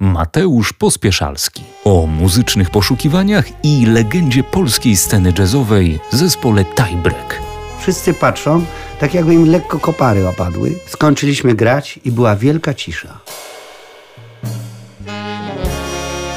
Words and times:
Mateusz 0.00 0.72
Pospieszalski 0.72 1.62
o 1.84 2.06
muzycznych 2.06 2.70
poszukiwaniach 2.70 3.44
i 3.62 3.86
legendzie 3.86 4.42
polskiej 4.42 4.96
sceny 4.96 5.32
jazzowej 5.38 5.98
zespole 6.10 6.64
Tiebreak. 6.64 7.40
Wszyscy 7.80 8.14
patrzą, 8.14 8.64
tak 9.00 9.14
jakby 9.14 9.34
im 9.34 9.46
lekko 9.46 9.78
kopary 9.78 10.28
opadły. 10.28 10.78
Skończyliśmy 10.86 11.54
grać 11.54 12.00
i 12.04 12.12
była 12.12 12.36
wielka 12.36 12.74
cisza. 12.74 13.18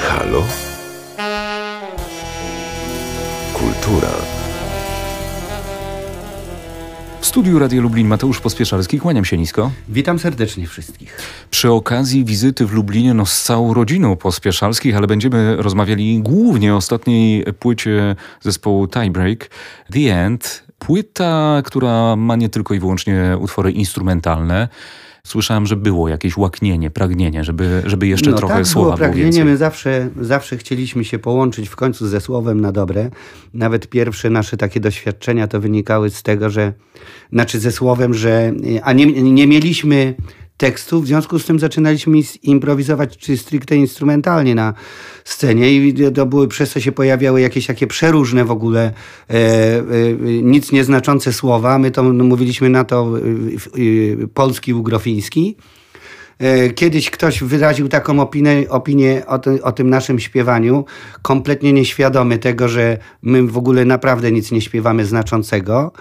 Halo? 0.01 0.43
Kultura. 3.53 4.36
W 7.27 7.29
studiu 7.29 7.59
Radia 7.59 7.81
Lublin 7.81 8.07
Mateusz 8.07 8.39
Pospieszalski, 8.39 8.99
kłaniam 8.99 9.25
się 9.25 9.37
nisko. 9.37 9.71
Witam 9.89 10.19
serdecznie 10.19 10.67
wszystkich. 10.67 11.17
Przy 11.49 11.71
okazji 11.71 12.25
wizyty 12.25 12.65
w 12.65 12.73
Lublinie 12.73 13.13
no, 13.13 13.25
z 13.25 13.43
całą 13.43 13.73
rodziną 13.73 14.15
Pospieszalskich, 14.15 14.97
ale 14.97 15.07
będziemy 15.07 15.55
rozmawiali 15.55 16.19
głównie 16.19 16.73
o 16.73 16.77
ostatniej 16.77 17.45
płycie 17.59 18.15
zespołu 18.41 18.87
Tiebreak, 18.87 19.49
The 19.93 19.99
End. 19.99 20.63
Płyta, 20.79 21.61
która 21.65 22.15
ma 22.15 22.35
nie 22.35 22.49
tylko 22.49 22.73
i 22.73 22.79
wyłącznie 22.79 23.37
utwory 23.39 23.71
instrumentalne, 23.71 24.67
Słyszałem, 25.27 25.65
że 25.65 25.75
było 25.75 26.09
jakieś 26.09 26.37
łaknienie, 26.37 26.89
pragnienie, 26.89 27.43
żeby, 27.43 27.81
żeby 27.85 28.07
jeszcze 28.07 28.31
no, 28.31 28.37
trochę 28.37 28.53
tak, 28.53 28.67
słowa 28.67 28.85
było 28.85 28.97
pragnienie. 28.97 29.23
więcej. 29.23 29.45
My 29.45 29.57
zawsze, 29.57 30.09
zawsze 30.21 30.57
chcieliśmy 30.57 31.05
się 31.05 31.19
połączyć 31.19 31.69
w 31.69 31.75
końcu 31.75 32.07
ze 32.07 32.21
słowem 32.21 32.61
na 32.61 32.71
dobre. 32.71 33.09
Nawet 33.53 33.87
pierwsze 33.87 34.29
nasze 34.29 34.57
takie 34.57 34.79
doświadczenia 34.79 35.47
to 35.47 35.59
wynikały 35.59 36.09
z 36.09 36.23
tego, 36.23 36.49
że 36.49 36.73
znaczy 37.33 37.59
ze 37.59 37.71
słowem, 37.71 38.13
że 38.13 38.53
a 38.83 38.93
nie, 38.93 39.05
nie 39.05 39.47
mieliśmy 39.47 40.15
tekstu, 40.57 41.01
w 41.01 41.07
związku 41.07 41.39
z 41.39 41.45
tym 41.45 41.59
zaczynaliśmy 41.59 42.17
improwizować 42.43 43.17
czy 43.17 43.37
stricte 43.37 43.75
instrumentalnie 43.75 44.55
na 44.55 44.73
scenie 45.25 45.71
i 45.71 46.11
to 46.15 46.25
były, 46.25 46.47
przez 46.47 46.71
co 46.71 46.79
się 46.79 46.91
pojawiały 46.91 47.41
jakieś 47.41 47.67
takie 47.67 47.87
przeróżne 47.87 48.45
w 48.45 48.51
ogóle 48.51 48.93
e, 49.29 49.33
e, 49.33 49.83
nic 50.23 50.71
nieznaczące 50.71 51.33
słowa. 51.33 51.79
My 51.79 51.91
to 51.91 52.03
mówiliśmy 52.03 52.69
na 52.69 52.83
to 52.83 53.13
e, 53.17 54.27
polski 54.27 54.73
ugrofiński. 54.73 55.55
E, 56.39 56.69
kiedyś 56.69 57.09
ktoś 57.09 57.43
wyraził 57.43 57.87
taką 57.87 58.19
opinię, 58.19 58.69
opinię 58.69 59.23
o, 59.27 59.39
o, 59.63 59.71
tym 59.71 59.89
naszym 59.89 60.19
śpiewaniu, 60.19 60.85
kompletnie 61.21 61.73
nieświadomy 61.73 62.37
tego, 62.37 62.67
że 62.67 62.97
my 63.21 63.47
w 63.47 63.57
ogóle 63.57 63.85
naprawdę 63.85 64.31
nic 64.31 64.51
nie 64.51 64.61
śpiewamy 64.61 65.05
znaczącego. 65.05 65.91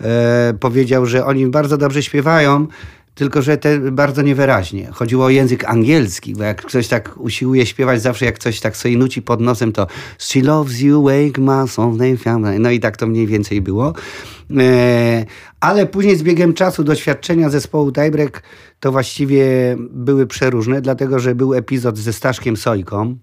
E, 0.00 0.54
powiedział, 0.60 1.06
że 1.06 1.26
oni 1.26 1.46
bardzo 1.46 1.76
dobrze 1.76 2.02
śpiewają, 2.02 2.66
tylko 3.20 3.42
że 3.42 3.56
te 3.58 3.78
bardzo 3.78 4.22
niewyraźnie. 4.22 4.88
Chodziło 4.92 5.24
o 5.24 5.30
język 5.30 5.64
angielski, 5.64 6.34
bo 6.34 6.44
jak 6.44 6.62
ktoś 6.62 6.88
tak 6.88 7.14
usiłuje 7.16 7.66
śpiewać 7.66 8.02
zawsze, 8.02 8.24
jak 8.24 8.38
coś 8.38 8.60
tak 8.60 8.76
sobie 8.76 8.96
nuci 8.96 9.22
pod 9.22 9.40
nosem, 9.40 9.72
to 9.72 9.86
she 10.18 10.40
loves 10.42 10.80
you, 10.80 11.02
wake 11.02 11.40
my 11.40 11.68
soul, 11.68 11.98
no 12.58 12.70
i 12.70 12.80
tak 12.80 12.96
to 12.96 13.06
mniej 13.06 13.26
więcej 13.26 13.60
było. 13.60 13.92
E, 14.58 15.24
ale 15.60 15.86
później 15.86 16.16
z 16.16 16.22
biegiem 16.22 16.54
czasu 16.54 16.84
doświadczenia 16.84 17.50
zespołu 17.50 17.92
Tiebreak 17.92 18.42
to 18.80 18.92
właściwie 18.92 19.46
były 19.90 20.26
przeróżne, 20.26 20.80
dlatego 20.80 21.18
że 21.18 21.34
był 21.34 21.54
epizod 21.54 21.98
ze 21.98 22.12
Staszkiem 22.12 22.56
Sojką, 22.56 23.16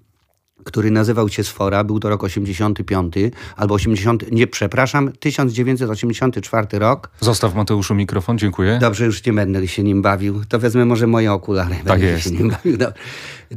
który 0.64 0.92
nazywał 0.92 1.30
się 1.30 1.44
Sfora, 1.44 1.84
był 1.84 2.00
to 2.00 2.10
rok 2.10 2.24
85 2.24 3.16
albo 3.56 3.76
80, 3.76 4.32
nie 4.32 4.48
przepraszam, 4.48 5.12
1984 5.20 6.80
rok. 6.80 7.10
Zostaw 7.20 7.56
Mateuszu 7.56 7.96
mikrofon, 7.96 8.38
dziękuję. 8.38 8.78
Dobrze, 8.82 9.06
już 9.06 9.26
nie 9.26 9.34
będę 9.34 9.68
się 9.68 9.84
nim 9.84 10.02
bawił. 10.02 10.42
To 10.50 10.60
wezmę 10.60 10.86
może 10.86 11.08
moje 11.08 11.34
okulary. 11.34 11.76
Tak 11.76 11.86
będę 11.86 12.06
jest. 12.06 12.24
Się 12.24 12.32
nim 12.32 12.50
bawił. 12.50 12.78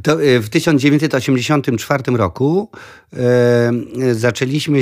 To 0.03 0.23
e, 0.23 0.39
w 0.39 0.49
1984 0.49 2.03
roku 2.17 2.69
e, 3.13 4.15
zaczęliśmy 4.15 4.79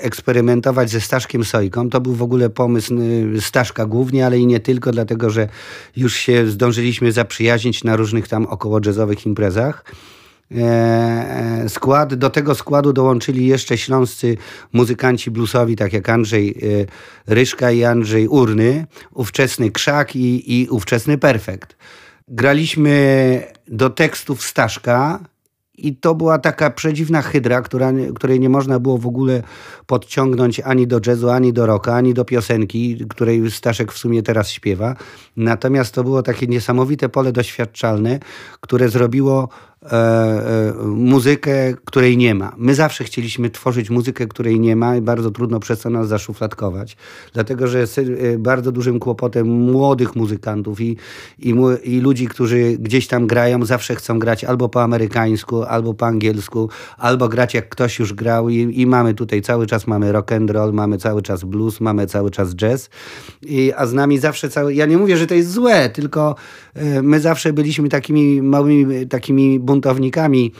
eksperymentować 0.00 0.90
ze 0.90 1.00
Staszkiem 1.00 1.44
Sojką. 1.44 1.90
To 1.90 2.00
był 2.00 2.14
w 2.14 2.22
ogóle 2.22 2.50
pomysł 2.50 2.94
e, 3.36 3.40
Staszka 3.40 3.86
głównie, 3.86 4.26
ale 4.26 4.38
i 4.38 4.46
nie 4.46 4.60
tylko, 4.60 4.92
dlatego 4.92 5.30
że 5.30 5.48
już 5.96 6.16
się 6.16 6.46
zdążyliśmy 6.46 7.12
zaprzyjaźnić 7.12 7.84
na 7.84 7.96
różnych 7.96 8.28
tam 8.28 8.46
około 8.46 8.80
jazzowych 8.86 9.26
imprezach. 9.26 9.84
E, 10.56 11.64
skład. 11.68 12.14
Do 12.14 12.30
tego 12.30 12.54
składu 12.54 12.92
dołączyli 12.92 13.46
jeszcze 13.46 13.78
śląscy 13.78 14.36
muzykanci 14.72 15.30
bluesowi, 15.30 15.76
tak 15.76 15.92
jak 15.92 16.08
Andrzej 16.08 16.50
e, 16.50 17.34
Ryszka 17.34 17.70
i 17.70 17.84
Andrzej 17.84 18.28
Urny, 18.28 18.86
ówczesny 19.14 19.70
Krzak 19.70 20.16
i, 20.16 20.60
i 20.60 20.68
ówczesny 20.68 21.18
Perfekt. 21.18 21.76
Graliśmy 22.28 23.42
do 23.68 23.90
tekstów 23.90 24.42
Staszka, 24.42 25.20
i 25.82 25.96
to 25.96 26.14
była 26.14 26.38
taka 26.38 26.70
przedziwna 26.70 27.22
hydra, 27.22 27.62
która, 27.62 27.92
której 28.14 28.40
nie 28.40 28.48
można 28.48 28.78
było 28.78 28.98
w 28.98 29.06
ogóle 29.06 29.42
podciągnąć 29.86 30.60
ani 30.60 30.86
do 30.86 31.00
jazzu, 31.06 31.30
ani 31.30 31.52
do 31.52 31.66
rocka, 31.66 31.94
ani 31.94 32.14
do 32.14 32.24
piosenki, 32.24 33.06
której 33.10 33.50
Staszek 33.50 33.92
w 33.92 33.98
sumie 33.98 34.22
teraz 34.22 34.50
śpiewa. 34.50 34.96
Natomiast 35.36 35.94
to 35.94 36.04
było 36.04 36.22
takie 36.22 36.46
niesamowite 36.46 37.08
pole 37.08 37.32
doświadczalne, 37.32 38.18
które 38.60 38.88
zrobiło 38.88 39.48
e, 39.48 39.48
e, 39.48 39.71
muzykę, 40.84 41.74
której 41.84 42.16
nie 42.16 42.34
ma. 42.34 42.52
My 42.56 42.74
zawsze 42.74 43.04
chcieliśmy 43.04 43.50
tworzyć 43.50 43.90
muzykę, 43.90 44.26
której 44.26 44.60
nie 44.60 44.76
ma 44.76 44.96
i 44.96 45.00
bardzo 45.00 45.30
trudno 45.30 45.60
przez 45.60 45.80
to 45.80 45.90
nas 45.90 46.08
zaszufladkować. 46.08 46.96
Dlatego, 47.32 47.66
że 47.66 47.78
jest 47.78 47.98
e, 47.98 48.02
bardzo 48.38 48.72
dużym 48.72 48.98
kłopotem 48.98 49.46
młodych 49.46 50.16
muzykantów 50.16 50.80
i, 50.80 50.96
i, 51.38 51.54
i 51.84 52.00
ludzi, 52.00 52.26
którzy 52.26 52.76
gdzieś 52.78 53.06
tam 53.06 53.26
grają, 53.26 53.64
zawsze 53.64 53.94
chcą 53.94 54.18
grać 54.18 54.44
albo 54.44 54.68
po 54.68 54.82
amerykańsku, 54.82 55.62
albo 55.62 55.94
po 55.94 56.06
angielsku, 56.06 56.68
albo 56.98 57.28
grać 57.28 57.54
jak 57.54 57.68
ktoś 57.68 57.98
już 57.98 58.12
grał 58.12 58.48
i, 58.48 58.80
i 58.80 58.86
mamy 58.86 59.14
tutaj 59.14 59.42
cały 59.42 59.66
czas 59.66 59.86
mamy 59.86 60.12
rock 60.12 60.32
and 60.32 60.50
roll, 60.50 60.72
mamy 60.72 60.98
cały 60.98 61.22
czas 61.22 61.44
blues, 61.44 61.80
mamy 61.80 62.06
cały 62.06 62.30
czas 62.30 62.54
jazz. 62.54 62.90
I, 63.42 63.72
a 63.76 63.86
z 63.86 63.92
nami 63.92 64.18
zawsze 64.18 64.48
cały... 64.50 64.74
Ja 64.74 64.86
nie 64.86 64.98
mówię, 64.98 65.16
że 65.16 65.26
to 65.26 65.34
jest 65.34 65.50
złe, 65.50 65.90
tylko 65.90 66.34
y, 66.76 67.02
my 67.02 67.20
zawsze 67.20 67.52
byliśmy 67.52 67.88
takimi 67.88 68.42
małymi, 68.42 69.06
takimi 69.06 69.60
buntownikami 69.72 70.52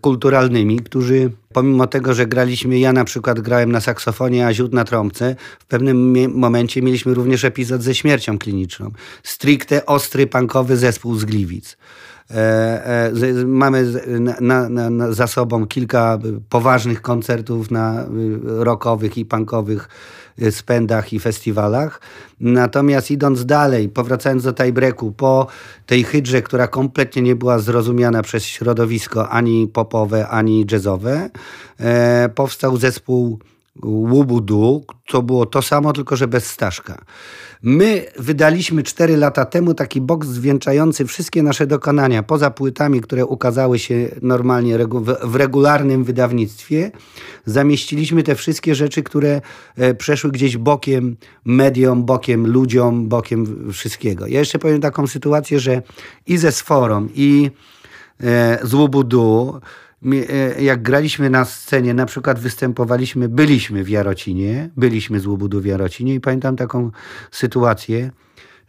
kulturalnymi, 0.00 0.80
którzy 0.80 1.30
pomimo 1.52 1.86
tego, 1.86 2.14
że 2.14 2.26
graliśmy, 2.26 2.78
ja 2.78 2.92
na 2.92 3.04
przykład 3.04 3.40
grałem 3.40 3.72
na 3.72 3.80
saksofonie, 3.80 4.46
a 4.46 4.54
Ziut 4.54 4.72
na 4.72 4.84
trąbce, 4.84 5.36
w 5.58 5.66
pewnym 5.66 6.16
momencie 6.34 6.82
mieliśmy 6.82 7.14
również 7.14 7.44
epizod 7.44 7.82
ze 7.82 7.94
śmiercią 7.94 8.38
kliniczną. 8.38 8.90
Stricte 9.22 9.86
ostry, 9.86 10.26
punkowy 10.26 10.76
zespół 10.76 11.14
z 11.14 11.24
Gliwic. 11.24 11.76
E, 12.30 13.10
e, 13.10 13.44
mamy 13.46 13.92
na, 14.40 14.68
na, 14.68 14.90
na, 14.90 15.12
za 15.12 15.26
sobą 15.26 15.66
kilka 15.66 16.18
poważnych 16.48 17.02
koncertów 17.02 17.70
na 17.70 18.06
rockowych 18.44 19.18
i 19.18 19.24
punkowych 19.24 19.88
spędach 20.50 21.12
i 21.12 21.20
festiwalach. 21.20 22.00
Natomiast 22.40 23.10
idąc 23.10 23.46
dalej, 23.46 23.88
powracając 23.88 24.42
do 24.42 24.52
tiebreaku, 24.52 25.12
po 25.12 25.46
tej 25.86 26.04
hydrze, 26.04 26.42
która 26.42 26.68
kompletnie 26.68 27.22
nie 27.22 27.36
była 27.36 27.58
zrozumiana 27.58 28.22
przez 28.22 28.44
środowisko 28.44 29.28
ani 29.28 29.68
popowe, 29.68 30.28
ani 30.28 30.66
jazzowe, 30.70 31.30
e, 31.80 32.28
powstał 32.34 32.76
zespół 32.76 33.38
Łubudu, 33.82 34.84
to 35.06 35.22
było 35.22 35.46
to 35.46 35.62
samo, 35.62 35.92
tylko 35.92 36.16
że 36.16 36.28
bez 36.28 36.46
Staszka. 36.46 37.04
My 37.62 38.06
wydaliśmy 38.18 38.82
4 38.82 39.16
lata 39.16 39.44
temu 39.44 39.74
taki 39.74 40.00
boks 40.00 40.28
zwieńczający 40.28 41.06
wszystkie 41.06 41.42
nasze 41.42 41.66
dokonania, 41.66 42.22
poza 42.22 42.50
płytami, 42.50 43.00
które 43.00 43.26
ukazały 43.26 43.78
się 43.78 44.08
normalnie 44.22 44.78
w 45.22 45.34
regularnym 45.36 46.04
wydawnictwie. 46.04 46.90
Zamieściliśmy 47.44 48.22
te 48.22 48.34
wszystkie 48.34 48.74
rzeczy, 48.74 49.02
które 49.02 49.40
e, 49.76 49.94
przeszły 49.94 50.30
gdzieś 50.30 50.56
bokiem 50.56 51.16
mediom, 51.44 52.04
bokiem 52.04 52.46
ludziom, 52.46 53.08
bokiem 53.08 53.72
wszystkiego. 53.72 54.26
Ja 54.26 54.38
jeszcze 54.38 54.58
powiem 54.58 54.80
taką 54.80 55.06
sytuację, 55.06 55.60
że 55.60 55.82
i 56.26 56.36
ze 56.36 56.52
Sforą, 56.52 57.08
i 57.14 57.50
e, 58.20 58.58
z 58.62 58.74
Łubudu 58.74 59.60
jak 60.58 60.82
graliśmy 60.82 61.30
na 61.30 61.44
scenie, 61.44 61.94
na 61.94 62.06
przykład 62.06 62.38
występowaliśmy, 62.38 63.28
byliśmy 63.28 63.84
w 63.84 63.88
Jarocinie, 63.88 64.70
byliśmy 64.76 65.20
z 65.20 65.26
Łobudu 65.26 65.60
w 65.60 65.66
Jarocinie 65.66 66.14
i 66.14 66.20
pamiętam 66.20 66.56
taką 66.56 66.90
sytuację, 67.30 68.10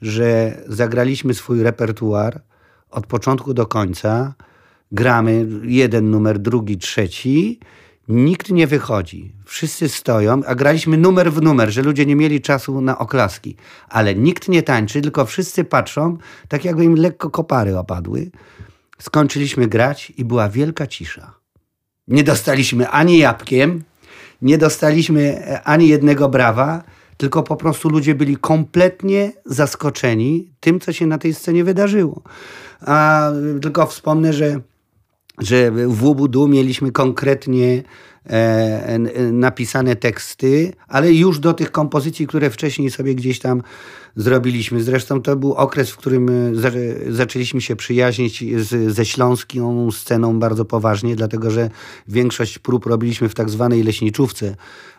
że 0.02 0.58
zagraliśmy 0.68 1.34
swój 1.34 1.64
repertuar 1.64 2.42
od 2.92 3.08
początku 3.08 3.54
do 3.54 3.66
końca, 3.66 4.34
gramy 4.92 5.48
jeden 5.64 6.10
numer, 6.12 6.40
drugi, 6.40 6.78
trzeci, 6.78 7.60
nikt 8.08 8.50
nie 8.50 8.68
wychodzi. 8.68 9.36
Wszyscy 9.46 9.90
stoją, 9.90 10.42
a 10.46 10.56
graliśmy 10.56 10.98
numer 10.98 11.32
w 11.32 11.42
numer, 11.42 11.72
że 11.72 11.82
ludzie 11.82 12.06
nie 12.06 12.16
mieli 12.16 12.42
czasu 12.42 12.82
na 12.82 12.98
oklaski. 12.98 13.56
Ale 13.90 14.16
nikt 14.16 14.48
nie 14.48 14.64
tańczy, 14.64 15.02
tylko 15.02 15.26
wszyscy 15.26 15.64
patrzą, 15.64 16.18
tak 16.48 16.66
jakby 16.66 16.84
im 16.84 16.96
lekko 16.96 17.30
kopary 17.30 17.78
opadły. 17.78 18.32
Skończyliśmy 19.00 19.68
grać 19.68 20.14
i 20.18 20.26
była 20.26 20.50
wielka 20.50 20.88
cisza. 20.88 21.34
Nie 22.08 22.24
dostaliśmy 22.24 22.90
ani 22.90 23.18
jabłkiem, 23.18 23.84
nie 24.42 24.58
dostaliśmy 24.58 25.22
e, 25.22 25.64
ani 25.64 25.88
jednego 25.88 26.30
brawa, 26.30 26.84
tylko 27.18 27.44
po 27.44 27.56
prostu 27.56 27.90
ludzie 27.90 28.16
byli 28.16 28.38
kompletnie 28.38 29.32
zaskoczeni 29.46 30.52
tym, 30.60 30.80
co 30.80 30.94
się 30.94 31.08
na 31.08 31.18
tej 31.18 31.34
scenie 31.34 31.64
wydarzyło. 31.64 32.22
A 32.82 33.32
tylko 33.62 33.86
wspomnę, 33.86 34.34
że, 34.34 34.60
że 35.40 35.72
w 35.72 36.04
Łubudu 36.04 36.48
mieliśmy 36.48 36.92
konkretnie 36.92 37.84
napisane 39.32 39.96
teksty, 39.96 40.74
ale 40.88 41.14
już 41.14 41.40
do 41.40 41.54
tych 41.54 41.72
kompozycji, 41.72 42.28
które 42.28 42.50
wcześniej 42.50 42.92
sobie 42.92 43.16
gdzieś 43.16 43.40
tam 43.40 43.62
zrobiliśmy. 44.16 44.84
Zresztą 44.84 45.22
to 45.22 45.36
był 45.36 45.54
okres, 45.54 45.92
w 45.92 45.98
którym 45.98 46.30
e, 46.30 47.14
zaczęliśmy 47.14 47.62
się 47.62 47.76
przyjaźnić 47.76 48.44
z, 48.58 48.94
ze 48.94 49.06
śląską 49.06 49.92
sceną 49.92 50.40
bardzo 50.40 50.66
poważnie, 50.66 51.16
dlatego 51.16 51.52
że 51.52 51.70
większość 52.08 52.60
prób 52.60 52.86
robiliśmy 52.86 53.30
w 53.30 53.36
tak 53.36 53.50
zwanej 53.50 53.84
leśniczówce, 53.84 54.56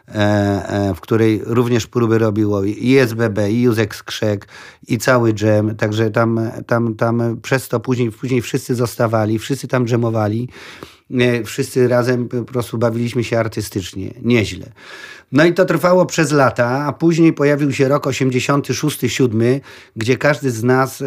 e, 0.08 0.12
e, 0.14 0.94
w 0.94 1.00
której 1.00 1.40
również 1.44 1.86
próby 1.86 2.18
robiło 2.18 2.64
i 2.64 2.96
SBB, 2.96 3.50
i 3.50 3.62
Józek 3.62 3.94
Skrzek, 3.94 4.48
i 4.88 4.98
cały 4.98 5.32
dżem, 5.32 5.76
także 5.76 6.10
tam, 6.10 6.40
tam, 6.66 6.94
tam 6.94 7.36
przez 7.42 7.68
to 7.68 7.80
później, 7.80 8.12
później 8.12 8.42
wszyscy 8.42 8.74
zostawali, 8.74 9.38
wszyscy 9.38 9.68
tam 9.68 9.86
dżemowali 9.86 10.48
wszyscy 11.44 11.88
razem 11.88 12.28
po 12.28 12.44
prostu 12.44 12.78
bawiliśmy 12.78 13.24
się 13.24 13.38
artystycznie, 13.38 14.14
nieźle. 14.22 14.66
No 15.32 15.44
i 15.44 15.54
to 15.54 15.64
trwało 15.64 16.06
przez 16.06 16.32
lata, 16.32 16.84
a 16.86 16.92
później 16.92 17.32
pojawił 17.32 17.72
się 17.72 17.88
rok 17.88 18.06
86-7, 18.06 19.60
gdzie 19.96 20.16
każdy 20.16 20.50
z 20.50 20.64
nas 20.64 21.02
e, 21.02 21.04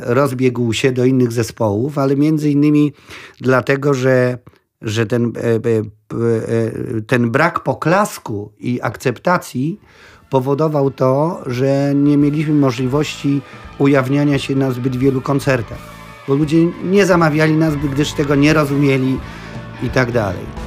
rozbiegł 0.00 0.72
się 0.72 0.92
do 0.92 1.04
innych 1.04 1.32
zespołów, 1.32 1.98
ale 1.98 2.16
między 2.16 2.50
innymi 2.50 2.92
dlatego, 3.40 3.94
że, 3.94 4.38
że 4.82 5.06
ten, 5.06 5.32
e, 5.36 5.54
e, 5.54 7.00
ten 7.06 7.30
brak 7.30 7.62
poklasku 7.62 8.52
i 8.58 8.80
akceptacji 8.82 9.80
powodował 10.30 10.90
to, 10.90 11.42
że 11.46 11.92
nie 11.94 12.16
mieliśmy 12.16 12.54
możliwości 12.54 13.40
ujawniania 13.78 14.38
się 14.38 14.56
na 14.56 14.70
zbyt 14.70 14.96
wielu 14.96 15.20
koncertach 15.20 15.95
bo 16.28 16.34
ludzie 16.34 16.56
nie 16.84 17.06
zamawiali 17.06 17.56
nas, 17.56 17.76
gdyż 17.76 18.12
tego 18.12 18.34
nie 18.34 18.52
rozumieli 18.52 19.18
i 19.82 19.90
tak 19.90 20.12
dalej. 20.12 20.65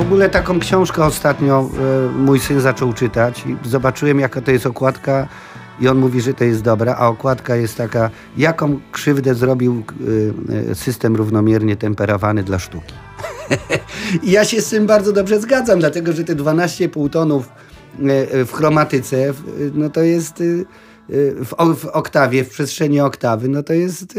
Ogóle 0.00 0.28
taką 0.28 0.60
książkę 0.60 1.04
ostatnio 1.04 1.70
e, 2.08 2.12
mój 2.12 2.40
syn 2.40 2.60
zaczął 2.60 2.92
czytać 2.92 3.44
i 3.46 3.68
zobaczyłem, 3.68 4.20
jaka 4.20 4.40
to 4.40 4.50
jest 4.50 4.66
okładka 4.66 5.28
i 5.80 5.88
on 5.88 5.98
mówi, 5.98 6.20
że 6.20 6.34
to 6.34 6.44
jest 6.44 6.62
dobra, 6.62 6.96
a 6.98 7.08
okładka 7.08 7.56
jest 7.56 7.76
taka, 7.76 8.10
jaką 8.36 8.80
krzywdę 8.92 9.34
zrobił 9.34 9.82
e, 10.70 10.74
system 10.74 11.16
równomiernie 11.16 11.76
temperowany 11.76 12.42
dla 12.42 12.58
sztuki. 12.58 12.94
I 14.22 14.30
ja 14.30 14.44
się 14.44 14.60
z 14.60 14.68
tym 14.68 14.86
bardzo 14.86 15.12
dobrze 15.12 15.40
zgadzam, 15.40 15.80
dlatego 15.80 16.12
że 16.12 16.24
te 16.24 16.36
12,5 16.36 17.10
tonów 17.10 17.48
e, 17.48 18.44
w 18.44 18.52
chromatyce, 18.52 19.32
no 19.74 19.90
to 19.90 20.02
jest 20.02 20.42
w, 21.44 21.84
oktawie, 21.92 22.44
w 22.44 22.48
przestrzeni 22.48 23.00
oktawy, 23.00 23.48
no 23.48 23.62
to 23.62 23.72
jest 23.72 24.18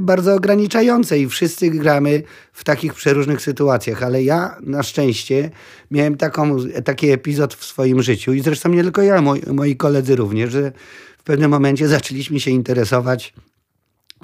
bardzo 0.00 0.34
ograniczające 0.34 1.18
i 1.18 1.28
wszyscy 1.28 1.70
gramy 1.70 2.22
w 2.52 2.64
takich 2.64 2.94
przeróżnych 2.94 3.42
sytuacjach, 3.42 4.02
ale 4.02 4.22
ja 4.22 4.56
na 4.60 4.82
szczęście 4.82 5.50
miałem 5.90 6.16
taką, 6.16 6.56
taki 6.84 7.10
epizod 7.10 7.54
w 7.54 7.64
swoim 7.64 8.02
życiu 8.02 8.32
i 8.32 8.40
zresztą 8.40 8.68
nie 8.68 8.82
tylko 8.82 9.02
ja, 9.02 9.22
moi, 9.22 9.42
moi 9.52 9.76
koledzy 9.76 10.16
również, 10.16 10.52
że 10.52 10.72
w 11.18 11.22
pewnym 11.22 11.50
momencie 11.50 11.88
zaczęliśmy 11.88 12.40
się 12.40 12.50
interesować 12.50 13.34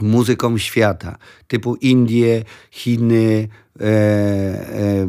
muzyką 0.00 0.58
świata, 0.58 1.18
typu 1.48 1.74
Indie, 1.74 2.44
Chiny, 2.70 3.48
e, 3.80 3.84
e, 3.84 5.08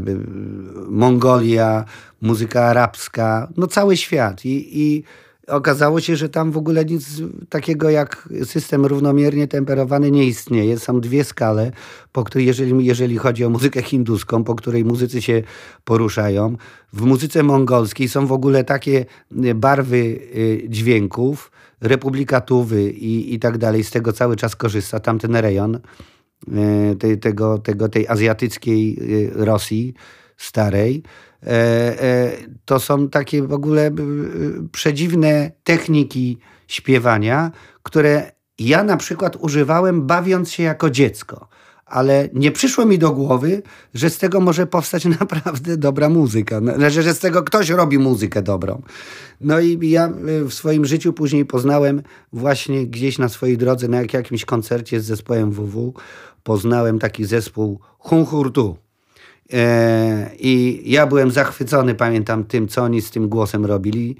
Mongolia, 0.89 1.85
muzyka 2.21 2.63
arabska, 2.63 3.47
no 3.57 3.67
cały 3.67 3.97
świat. 3.97 4.45
I, 4.45 4.81
i 4.81 5.03
okazało 5.47 6.01
się, 6.01 6.15
że 6.15 6.29
tam 6.29 6.51
w 6.51 6.57
ogóle 6.57 6.85
nic 6.85 7.07
takiego 7.49 7.89
jak 7.89 8.29
system 8.43 8.85
równomiernie 8.85 9.47
temperowany 9.47 10.11
nie 10.11 10.25
istnieje. 10.25 10.79
Są 10.79 11.01
dwie 11.01 11.23
skale, 11.23 11.71
po 12.11 12.23
której, 12.23 12.47
jeżeli, 12.47 12.85
jeżeli 12.85 13.17
chodzi 13.17 13.45
o 13.45 13.49
muzykę 13.49 13.81
hinduską, 13.81 14.43
po 14.43 14.55
której 14.55 14.85
muzycy 14.85 15.21
się 15.21 15.43
poruszają. 15.83 16.55
W 16.93 17.01
muzyce 17.01 17.43
mongolskiej 17.43 18.09
są 18.09 18.27
w 18.27 18.31
ogóle 18.31 18.63
takie 18.63 19.05
barwy 19.55 19.97
y, 19.97 20.65
dźwięków, 20.69 21.51
republikatuwy 21.81 22.91
i, 22.91 23.33
i 23.33 23.39
tak 23.39 23.57
dalej. 23.57 23.83
Z 23.83 23.91
tego 23.91 24.13
cały 24.13 24.35
czas 24.35 24.55
korzysta 24.55 24.99
tamten 24.99 25.35
rejon 25.35 25.75
y, 25.75 26.95
tej, 26.95 27.19
tego, 27.19 27.57
tego, 27.57 27.89
tej 27.89 28.07
azjatyckiej 28.07 28.99
Rosji 29.33 29.93
starej. 30.37 31.03
E, 31.43 31.49
e, 32.01 32.31
to 32.65 32.79
są 32.79 33.09
takie 33.09 33.43
w 33.43 33.53
ogóle 33.53 33.91
przedziwne 34.71 35.51
techniki 35.63 36.37
śpiewania, 36.67 37.51
które 37.83 38.31
ja 38.59 38.83
na 38.83 38.97
przykład 38.97 39.35
używałem 39.35 40.07
bawiąc 40.07 40.51
się 40.51 40.63
jako 40.63 40.89
dziecko. 40.89 41.47
Ale 41.85 42.29
nie 42.33 42.51
przyszło 42.51 42.85
mi 42.85 42.99
do 42.99 43.11
głowy, 43.11 43.61
że 43.93 44.09
z 44.09 44.17
tego 44.17 44.39
może 44.39 44.67
powstać 44.67 45.05
naprawdę 45.19 45.77
dobra 45.77 46.09
muzyka. 46.09 46.59
Znaczy, 46.75 47.03
że 47.03 47.13
z 47.13 47.19
tego 47.19 47.43
ktoś 47.43 47.69
robi 47.69 47.99
muzykę 47.99 48.41
dobrą. 48.41 48.81
No 49.41 49.59
i 49.59 49.89
ja 49.89 50.11
w 50.47 50.53
swoim 50.53 50.85
życiu 50.85 51.13
później 51.13 51.45
poznałem 51.45 52.01
właśnie 52.33 52.87
gdzieś 52.87 53.17
na 53.17 53.29
swojej 53.29 53.57
drodze, 53.57 53.87
na 53.87 54.01
jakimś 54.13 54.45
koncercie 54.45 55.01
z 55.01 55.05
zespołem 55.05 55.51
WW, 55.51 55.93
poznałem 56.43 56.99
taki 56.99 57.25
zespół 57.25 57.79
Hunhurtu. 57.99 58.77
E, 59.53 60.29
I 60.39 60.81
ja 60.85 61.07
byłem 61.07 61.31
zachwycony, 61.31 61.95
pamiętam, 61.95 62.43
tym, 62.43 62.67
co 62.67 62.83
oni 62.83 63.01
z 63.01 63.11
tym 63.11 63.29
głosem 63.29 63.65
robili, 63.65 64.17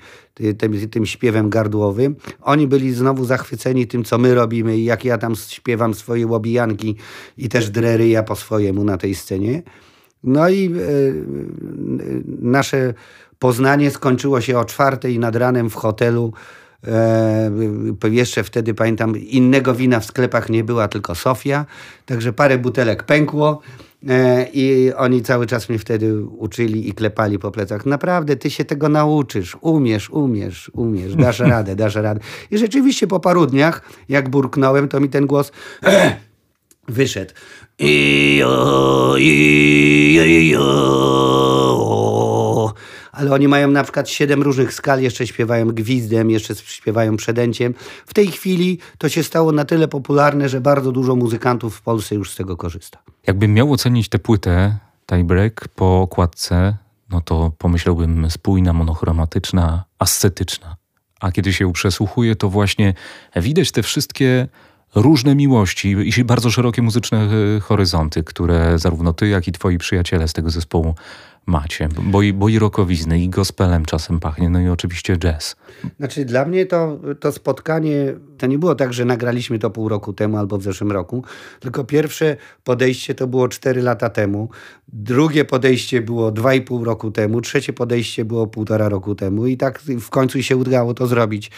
tym, 0.58 0.90
tym 0.90 1.06
śpiewem 1.06 1.50
gardłowym. 1.50 2.16
Oni 2.42 2.68
byli 2.68 2.94
znowu 2.94 3.26
zachwyceni 3.26 3.88
tym, 3.88 4.04
co 4.04 4.18
my 4.18 4.36
robimy 4.36 4.78
i 4.78 4.84
jak 4.84 5.06
ja 5.06 5.18
tam 5.18 5.36
śpiewam 5.36 5.94
swoje 5.94 6.28
łobijanki 6.28 6.96
i 7.38 7.50
też 7.50 7.70
drery 7.70 8.08
ja 8.08 8.24
po 8.24 8.36
swojemu 8.36 8.84
na 8.84 8.98
tej 8.98 9.16
scenie. 9.16 9.64
No 10.24 10.50
i 10.50 10.66
e, 10.66 10.72
nasze 12.42 12.94
poznanie 13.40 13.92
skończyło 13.92 14.42
się 14.42 14.60
o 14.60 14.66
czwartej 14.66 15.20
nad 15.20 15.36
ranem 15.36 15.70
w 15.70 15.76
hotelu. 15.76 16.34
E, 16.88 17.52
jeszcze 18.12 18.44
wtedy 18.44 18.74
pamiętam, 18.74 19.18
innego 19.18 19.76
wina 19.76 20.00
w 20.00 20.06
sklepach 20.06 20.50
nie 20.50 20.64
była, 20.64 20.88
tylko 20.88 21.16
Sofia. 21.16 21.66
Także 22.06 22.34
parę 22.34 22.58
butelek 22.58 23.04
pękło. 23.04 23.62
E, 24.10 24.48
I 24.54 24.94
oni 24.94 25.22
cały 25.22 25.48
czas 25.48 25.70
mnie 25.70 25.80
wtedy 25.80 26.24
uczyli 26.24 26.90
i 26.90 26.94
klepali 26.94 27.40
po 27.40 27.52
plecach. 27.52 27.86
Naprawdę, 27.86 28.36
ty 28.36 28.50
się 28.50 28.66
tego 28.66 28.90
nauczysz, 28.90 29.58
umiesz, 29.62 30.10
umiesz, 30.10 30.72
umiesz, 30.74 31.16
dasz 31.16 31.40
radę, 31.54 31.76
dasz 31.76 31.96
radę. 31.96 32.20
I 32.52 32.58
rzeczywiście 32.58 33.08
po 33.08 33.20
paru 33.20 33.46
dniach, 33.46 33.82
jak 34.10 34.30
burknąłem, 34.30 34.88
to 34.88 35.00
mi 35.00 35.10
ten 35.10 35.26
głos 35.26 35.52
wyszedł. 36.88 37.34
Ijo, 37.80 39.16
ijo, 39.18 40.24
ijo 40.24 42.17
ale 43.18 43.34
oni 43.34 43.48
mają 43.48 43.72
na 43.72 43.84
przykład 43.84 44.10
siedem 44.10 44.44
różnych 44.44 44.74
skal, 44.74 45.02
jeszcze 45.02 45.28
śpiewają 45.28 45.68
gwizdem, 45.68 46.30
jeszcze 46.30 46.56
śpiewają 46.56 47.18
przedęciem. 47.18 47.74
W 48.06 48.14
tej 48.14 48.28
chwili 48.28 48.80
to 48.98 49.10
się 49.10 49.24
stało 49.24 49.52
na 49.52 49.66
tyle 49.66 49.88
popularne, 49.88 50.50
że 50.50 50.62
bardzo 50.62 50.92
dużo 50.92 51.16
muzykantów 51.16 51.76
w 51.76 51.82
Polsce 51.82 52.16
już 52.16 52.32
z 52.32 52.36
tego 52.36 52.58
korzysta. 52.58 53.00
Jakbym 53.28 53.54
miał 53.54 53.72
ocenić 53.74 54.10
tę 54.10 54.20
płytę, 54.20 54.78
Tiebreak, 55.06 55.68
po 55.76 56.02
okładce, 56.02 56.78
no 57.10 57.22
to 57.22 57.52
pomyślałbym 57.58 58.32
spójna, 58.32 58.74
monochromatyczna, 58.74 59.84
ascetyczna. 60.00 60.76
A 61.20 61.32
kiedy 61.32 61.54
się 61.54 61.74
przesłuchuje, 61.74 62.36
to 62.36 62.50
właśnie 62.50 62.94
widać 63.36 63.72
te 63.72 63.84
wszystkie 63.84 64.48
różne 64.96 65.36
miłości 65.36 65.96
i 66.20 66.24
bardzo 66.24 66.52
szerokie 66.52 66.82
muzyczne 66.82 67.30
e, 67.58 67.60
horyzonty, 67.60 68.24
które 68.24 68.80
zarówno 68.80 69.14
ty, 69.14 69.28
jak 69.28 69.48
i 69.48 69.52
twoi 69.52 69.78
przyjaciele 69.78 70.28
z 70.28 70.34
tego 70.34 70.50
zespołu 70.50 70.96
macie, 71.48 71.90
bo 72.04 72.22
i, 72.22 72.34
bo 72.34 72.50
i 72.50 72.60
rokowizny, 72.60 73.20
i 73.20 73.30
gospelem 73.30 73.86
czasem 73.86 74.20
pachnie, 74.20 74.50
no 74.50 74.60
i 74.60 74.68
oczywiście 74.68 75.18
jazz. 75.18 75.56
Znaczy 75.98 76.26
dla 76.26 76.46
mnie 76.46 76.66
to, 76.66 77.00
to 77.20 77.32
spotkanie, 77.32 78.14
to 78.38 78.48
nie 78.48 78.58
było 78.58 78.76
tak, 78.76 78.94
że 78.94 79.06
nagraliśmy 79.06 79.60
to 79.60 79.70
pół 79.70 79.90
roku 79.90 80.14
temu 80.14 80.38
albo 80.38 80.58
w 80.58 80.64
zeszłym 80.64 80.92
roku, 80.92 81.24
tylko 81.60 81.84
pierwsze 81.84 82.38
podejście 82.64 83.16
to 83.16 83.28
było 83.28 83.48
cztery 83.48 83.82
lata 83.82 84.10
temu, 84.10 84.50
drugie 84.88 85.46
podejście 85.46 86.02
było 86.02 86.32
dwa 86.32 86.54
i 86.54 86.62
pół 86.62 86.84
roku 86.84 87.12
temu, 87.12 87.42
trzecie 87.42 87.74
podejście 87.74 88.26
było 88.26 88.48
półtora 88.48 88.90
roku 88.90 89.16
temu 89.16 89.48
i 89.48 89.58
tak 89.58 89.80
w 89.80 90.10
końcu 90.10 90.44
się 90.44 90.58
udało 90.58 90.94
to 90.94 91.08
zrobić. 91.08 91.52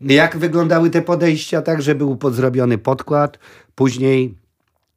Jak 0.00 0.36
wyglądały 0.36 0.90
te 0.90 1.02
podejścia? 1.02 1.62
Tak, 1.62 1.82
że 1.82 1.94
był 1.94 2.18
zrobiony 2.30 2.78
podkład, 2.78 3.38
później 3.74 4.34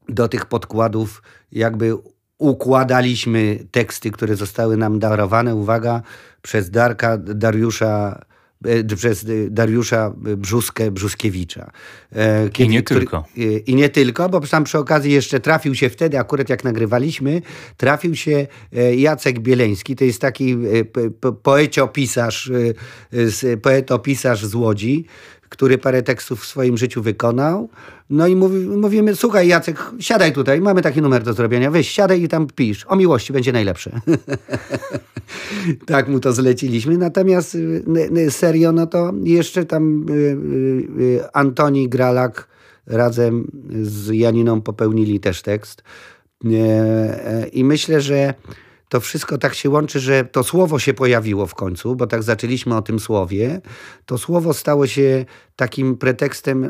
do 0.10 0.28
tych 0.28 0.46
podkładów 0.46 1.24
jakby 1.52 1.98
układaliśmy 2.40 3.60
teksty, 3.72 4.12
które 4.12 4.36
zostały 4.36 4.78
nam 4.78 5.00
darowane, 5.00 5.56
uwaga, 5.56 6.02
przez 6.42 6.70
Darka 6.70 7.18
Dariusza 7.18 8.26
e, 8.66 8.96
przez 8.96 9.26
Dariusza 9.50 10.14
Brzuskę 10.18 10.92
Brzuskiewicza. 10.92 11.72
E, 12.12 12.50
kiedy, 12.50 12.68
I 12.68 12.74
nie 12.74 12.84
który, 12.84 13.00
tylko. 13.00 13.26
E, 13.38 13.42
I 13.42 13.76
nie 13.76 13.90
tylko, 13.90 14.30
bo 14.30 14.40
tam 14.40 14.64
przy 14.64 14.78
okazji 14.78 15.12
jeszcze 15.14 15.40
trafił 15.40 15.76
się 15.76 15.90
wtedy, 15.90 16.20
akurat 16.20 16.50
jak 16.50 16.64
nagrywaliśmy, 16.64 17.42
trafił 17.78 18.16
się 18.16 18.48
Jacek 18.98 19.40
Bieleński, 19.40 19.96
to 19.96 20.04
jest 20.04 20.22
taki 20.22 20.58
poeciopisarz, 21.44 22.52
poetopisarz 23.62 24.46
z 24.46 24.56
Łodzi, 24.56 25.06
który 25.50 25.78
parę 25.78 26.04
tekstów 26.04 26.42
w 26.42 26.46
swoim 26.46 26.78
życiu 26.78 27.02
wykonał. 27.02 27.70
No 28.10 28.28
i 28.28 28.36
mówi, 28.36 28.58
mówimy, 28.58 29.16
słuchaj 29.16 29.48
Jacek, 29.48 29.78
siadaj 30.00 30.34
tutaj, 30.34 30.62
mamy 30.62 30.82
taki 30.82 31.02
numer 31.02 31.24
do 31.24 31.34
zrobienia, 31.34 31.72
weź, 31.72 31.90
siadaj 31.90 32.22
i 32.22 32.28
tam 32.28 32.48
pisz. 32.48 32.86
O 32.88 32.96
miłości 32.96 33.34
będzie 33.34 33.52
najlepsze. 33.52 33.92
tak 35.86 36.08
mu 36.08 36.20
to 36.20 36.34
zleciliśmy. 36.34 36.98
Natomiast 36.98 37.56
y, 37.56 38.32
serio, 38.32 38.72
no 38.72 38.88
to 38.88 39.14
jeszcze 39.24 39.66
tam 39.66 40.06
y, 40.10 40.14
y, 41.02 41.24
Antoni 41.34 41.90
Gralak 41.90 42.48
razem 42.88 43.52
z 43.82 44.10
Janiną 44.14 44.62
popełnili 44.62 45.20
też 45.20 45.42
tekst. 45.42 45.84
E, 46.46 47.48
I 47.48 47.64
myślę, 47.64 48.02
że 48.02 48.34
to 48.90 49.00
wszystko 49.00 49.38
tak 49.38 49.54
się 49.54 49.70
łączy, 49.70 50.00
że 50.00 50.26
to 50.26 50.44
słowo 50.44 50.80
się 50.80 50.94
pojawiło 50.94 51.48
w 51.48 51.56
końcu, 51.56 51.96
bo 51.96 52.08
tak 52.08 52.24
zaczęliśmy 52.24 52.76
o 52.76 52.82
tym 52.82 53.00
słowie. 53.00 53.62
To 54.06 54.18
słowo 54.18 54.54
stało 54.54 54.88
się 54.88 55.26
takim 55.56 55.98
pretekstem 55.98 56.64
e, 56.64 56.70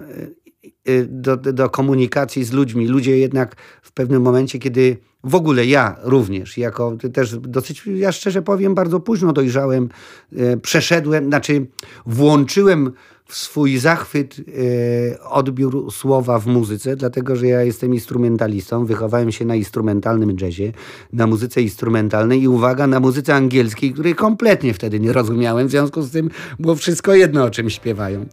do, 1.08 1.38
do 1.38 1.70
komunikacji 1.70 2.44
z 2.44 2.52
ludźmi. 2.52 2.88
Ludzie 2.88 3.18
jednak 3.18 3.56
w 3.82 3.92
pewnym 3.92 4.22
momencie, 4.22 4.60
kiedy 4.60 4.98
w 5.24 5.36
ogóle 5.36 5.66
ja 5.66 5.96
również, 6.02 6.58
jako 6.58 6.98
też 7.14 7.38
dosyć, 7.38 7.84
ja 7.96 8.12
szczerze 8.12 8.42
powiem, 8.42 8.76
bardzo 8.76 9.00
późno 9.00 9.34
dojrzałem, 9.34 9.90
e, 10.36 10.58
przeszedłem, 10.58 11.26
znaczy 11.26 11.68
włączyłem 12.06 12.92
w 13.26 13.38
swój 13.38 13.78
zachwyt 13.78 14.36
e, 14.40 15.24
odbiór 15.24 15.92
słowa 15.92 16.40
w 16.40 16.48
muzyce, 16.48 16.96
dlatego 16.96 17.36
że 17.36 17.48
ja 17.48 17.64
jestem 17.64 17.94
instrumentalistą, 17.94 18.86
wychowałem 18.86 19.32
się 19.32 19.46
na 19.46 19.56
instrumentalnym 19.56 20.36
jazzie, 20.42 20.74
na 21.14 21.28
muzyce 21.28 21.62
instrumentalnej 21.62 22.42
i 22.42 22.48
uwaga, 22.48 22.88
na 22.88 23.00
muzyce 23.00 23.36
angielskiej, 23.36 23.94
której 23.94 24.16
kompletnie 24.16 24.74
wtedy 24.74 25.00
nie 25.00 25.14
rozumiałem, 25.14 25.68
w 25.68 25.72
związku 25.72 26.02
z 26.02 26.12
tym 26.12 26.30
było 26.60 26.76
wszystko 26.76 27.16
jedno, 27.16 27.44
o 27.44 27.50
czym 27.50 27.70
śpiewają. 27.70 28.26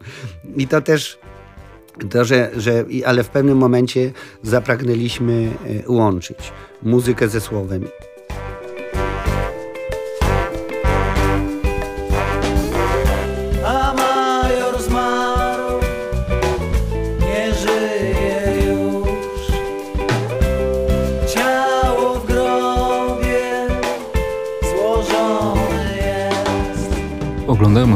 I 0.57 0.67
to 0.67 0.81
też 0.81 1.19
to, 2.09 2.25
że, 2.25 2.49
że, 2.57 2.85
ale 3.05 3.23
w 3.23 3.29
pewnym 3.29 3.57
momencie 3.57 4.11
zapragnęliśmy 4.43 5.49
e, 5.87 5.91
łączyć 5.91 6.37
muzykę 6.83 7.27
ze 7.27 7.41
słowem. 7.41 7.87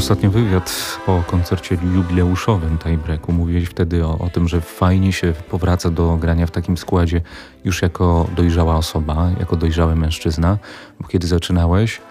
Ostatnio 0.01 0.31
wywiad 0.31 0.98
o 1.08 1.24
koncercie 1.27 1.77
jubileuszowym 1.96 2.77
Tiebreaku. 2.77 3.31
Mówiłeś 3.31 3.65
wtedy 3.65 4.05
o, 4.05 4.20
o, 4.20 4.29
tym, 4.29 4.48
że 4.48 4.62
fajnie 4.62 5.13
się 5.13 5.34
powraca 5.50 5.89
do 5.89 6.17
grania 6.17 6.48
w 6.48 6.51
takim 6.51 6.77
składzie 6.77 7.22
już 7.65 7.81
jako 7.81 8.27
dojrzała 8.36 8.75
osoba, 8.77 9.31
jako 9.39 9.55
dojrzały 9.55 9.96
mężczyzna, 9.96 10.58
bo 11.00 11.08
kiedy 11.08 11.27
zaczynałeś, 11.27 12.01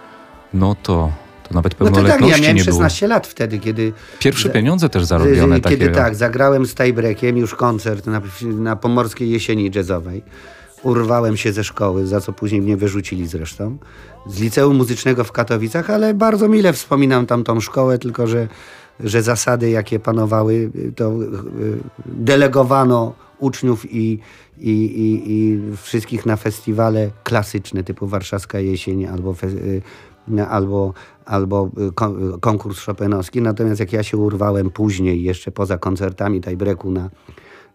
no 0.55 0.77
to 0.83 1.11
to 1.49 1.55
nawet 1.55 1.75
pełnoletności 1.75 2.21
no 2.21 2.27
to 2.27 2.33
tak, 2.33 2.43
ja 2.43 2.49
miałem 2.49 2.65
16 2.65 3.07
lat 3.07 3.27
wtedy, 3.27 3.59
kiedy... 3.59 3.93
Pierwsze 4.19 4.51
pieniądze 4.51 4.89
też 4.89 5.05
zarobione. 5.05 5.61
Kiedy 5.61 5.85
takie... 5.87 5.95
tak, 5.95 6.15
zagrałem 6.15 6.67
z 6.67 6.75
Tiebreakiem 6.75 7.37
już 7.37 7.55
koncert 7.55 8.07
na, 8.07 8.23
na 8.43 8.77
Pomorskiej 8.77 9.31
Jesieni 9.31 9.71
Jazzowej. 9.75 10.23
Urwałem 10.83 11.37
się 11.37 11.53
ze 11.53 11.65
szkoły, 11.65 12.07
za 12.07 12.21
co 12.21 12.33
później 12.33 12.63
mnie 12.63 12.77
wyrzucili 12.77 13.27
zresztą 13.27 13.79
z 14.27 14.41
liceum 14.41 14.77
muzycznego 14.77 15.25
w 15.25 15.33
Katowicach, 15.33 15.91
ale 15.91 16.15
bardzo 16.15 16.49
mile 16.49 16.73
wspominam 16.73 17.27
tamtą 17.27 17.61
szkołę, 17.61 17.99
tylko 17.99 18.27
że, 18.27 18.49
że 19.01 19.23
zasady, 19.23 19.71
jakie 19.71 20.01
panowały, 20.01 20.71
to 20.97 21.05
e, 21.05 21.17
delegowano 22.07 23.15
uczniów 23.39 23.93
i, 23.93 24.19
i, 24.59 24.71
i, 24.71 25.33
i 25.33 25.61
wszystkich 25.77 26.27
na 26.27 26.37
festiwale 26.37 27.11
klasyczne 27.25 27.85
typu 27.85 28.07
Warszawska 28.07 28.61
Jesień 28.61 29.07
albo, 29.07 29.35
e, 30.37 30.49
albo, 30.49 30.95
albo 31.25 31.71
konkurs 32.41 32.85
Chopinowski. 32.85 33.43
Natomiast 33.43 33.81
jak 33.81 33.93
ja 33.93 34.03
się 34.03 34.17
urwałem 34.17 34.71
później, 34.71 35.23
jeszcze 35.23 35.51
poza 35.51 35.79
koncertami 35.79 36.41
Tajbreku 36.41 36.91
na 36.91 37.11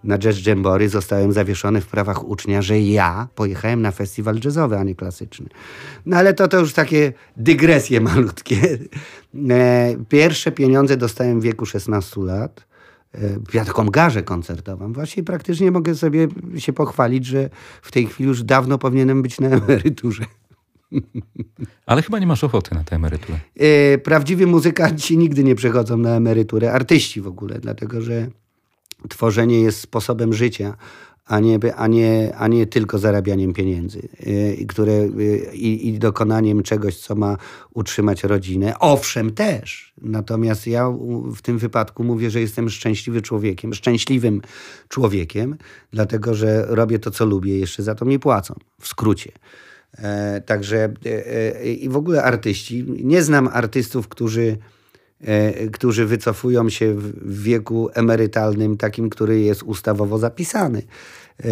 na 0.05 0.17
Jazz 0.17 0.45
Jambory 0.45 0.89
zostałem 0.89 1.31
zawieszony 1.31 1.81
w 1.81 1.87
prawach 1.87 2.27
ucznia, 2.27 2.61
że 2.61 2.79
ja 2.79 3.27
pojechałem 3.35 3.81
na 3.81 3.91
festiwal 3.91 4.39
jazzowy, 4.45 4.77
a 4.77 4.83
nie 4.83 4.95
klasyczny. 4.95 5.47
No 6.05 6.17
ale 6.17 6.33
to 6.33 6.47
to 6.47 6.59
już 6.59 6.73
takie 6.73 7.13
dygresje 7.37 8.01
malutkie. 8.01 8.55
E, 9.49 9.95
pierwsze 10.09 10.51
pieniądze 10.51 10.97
dostałem 10.97 11.39
w 11.39 11.43
wieku 11.43 11.65
16 11.65 12.21
lat. 12.21 12.65
E, 13.15 13.19
ja 13.53 13.65
taką 13.65 13.89
garzę 13.89 14.23
koncertową. 14.23 14.93
Właściwie 14.93 15.23
praktycznie 15.23 15.71
mogę 15.71 15.95
sobie 15.95 16.27
się 16.57 16.73
pochwalić, 16.73 17.25
że 17.25 17.49
w 17.81 17.91
tej 17.91 18.07
chwili 18.07 18.29
już 18.29 18.43
dawno 18.43 18.77
powinienem 18.77 19.21
być 19.21 19.39
na 19.39 19.47
emeryturze. 19.47 20.25
Ale 21.85 22.01
chyba 22.01 22.19
nie 22.19 22.27
masz 22.27 22.43
ochoty 22.43 22.75
na 22.75 22.83
tę 22.83 22.95
emeryturę. 22.95 23.39
E, 23.59 23.97
prawdziwi 23.97 24.45
muzykanci 24.45 25.17
nigdy 25.17 25.43
nie 25.43 25.55
przechodzą 25.55 25.97
na 25.97 26.09
emeryturę. 26.09 26.73
Artyści 26.73 27.21
w 27.21 27.27
ogóle, 27.27 27.59
dlatego 27.59 28.01
że 28.01 28.27
tworzenie 29.09 29.61
jest 29.61 29.79
sposobem 29.79 30.33
życia, 30.33 30.77
a 31.25 31.39
nie, 31.39 31.59
a 31.75 31.87
nie, 31.87 32.35
a 32.37 32.47
nie 32.47 32.67
tylko 32.67 32.97
zarabianiem 32.97 33.53
pieniędzy 33.53 34.09
yy, 34.19 34.65
które, 34.67 34.93
yy, 34.93 35.37
i, 35.53 35.99
dokonaniem 35.99 36.63
czegoś, 36.63 36.97
co 36.97 37.15
ma 37.15 37.37
utrzymać 37.73 38.23
rodzinę. 38.23 38.79
Owszem, 38.79 39.31
też. 39.31 39.93
Natomiast 40.01 40.67
ja 40.67 40.89
w 41.35 41.41
tym 41.41 41.57
wypadku 41.57 42.03
mówię, 42.03 42.29
że 42.29 42.41
jestem 42.41 42.69
szczęśliwy 42.69 43.21
człowiekiem, 43.21 43.73
szczęśliwym 43.73 44.41
człowiekiem, 44.89 45.57
dlatego 45.91 46.33
że 46.33 46.65
robię 46.67 46.99
to, 46.99 47.11
co 47.11 47.25
lubię, 47.25 47.59
jeszcze 47.59 47.83
za 47.83 47.95
to 47.95 48.05
mi 48.05 48.19
płacą. 48.19 48.55
W 48.79 48.87
skrócie. 48.87 49.31
E, 49.97 50.41
także 50.41 50.93
e, 51.05 51.27
e, 51.61 51.73
i 51.73 51.89
w 51.89 51.97
ogóle 51.97 52.23
artyści. 52.23 52.85
Nie 52.87 53.21
znam 53.21 53.49
artystów, 53.53 54.07
którzy 54.07 54.57
którzy 55.71 56.05
wycofują 56.05 56.69
się 56.69 56.93
w 56.93 57.41
wieku 57.43 57.89
emerytalnym, 57.93 58.77
takim, 58.77 59.09
który 59.09 59.39
jest 59.39 59.63
ustawowo 59.63 60.17
zapisany. 60.17 60.81
E, 61.43 61.49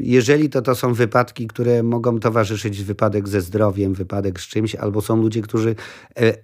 jeżeli 0.00 0.50
to, 0.50 0.62
to 0.62 0.74
są 0.74 0.94
wypadki, 0.94 1.46
które 1.46 1.82
mogą 1.82 2.20
towarzyszyć 2.20 2.82
wypadek 2.82 3.28
ze 3.28 3.40
zdrowiem, 3.40 3.94
wypadek 3.94 4.40
z 4.40 4.46
czymś, 4.46 4.74
albo 4.74 5.02
są 5.02 5.16
ludzie, 5.22 5.42
którzy 5.42 5.74
e, 6.16 6.34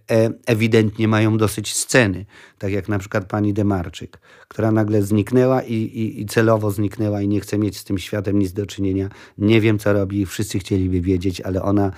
ewidentnie 0.47 1.09
mają 1.09 1.37
dosyć 1.37 1.75
sceny, 1.75 2.27
tak 2.59 2.73
jak 2.73 2.89
na 2.89 2.99
przykład 2.99 3.25
pani 3.25 3.53
Demarczyk, 3.53 4.19
która 4.49 4.73
nagle 4.73 5.03
zniknęła 5.03 5.63
i, 5.63 5.75
i, 5.75 6.21
i 6.21 6.27
celowo 6.27 6.71
zniknęła 6.71 7.23
i 7.23 7.29
nie 7.29 7.41
chce 7.41 7.59
mieć 7.59 7.79
z 7.79 7.85
tym 7.85 7.99
światem 7.99 8.39
nic 8.39 8.53
do 8.53 8.67
czynienia. 8.67 9.09
Nie 9.39 9.61
wiem, 9.61 9.79
co 9.79 9.93
robi, 9.93 10.27
wszyscy 10.27 10.59
chcieliby 10.59 11.01
wiedzieć, 11.01 11.41
ale 11.41 11.63
ona 11.63 11.91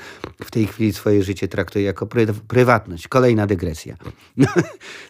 w 0.45 0.51
tej 0.51 0.67
chwili 0.67 0.93
swoje 0.93 1.23
życie 1.23 1.49
traktuje 1.49 1.85
jako 1.85 2.07
pry, 2.07 2.27
prywatność. 2.49 3.09
Kolejna 3.09 3.47
dygresja 3.47 3.97